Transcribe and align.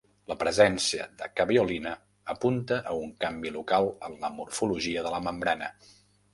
La 0.29 0.35
presència 0.43 1.05
de 1.19 1.27
caveolina 1.39 1.91
apunta 2.35 2.81
a 2.93 2.97
un 3.03 3.13
canvi 3.27 3.55
local 3.61 3.93
en 4.11 4.19
la 4.27 4.35
morfologia 4.41 5.09
de 5.09 5.17
la 5.19 5.25
membrana. 5.31 5.73